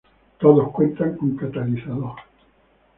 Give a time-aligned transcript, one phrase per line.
[0.39, 2.15] Todos cuentan con catalizador.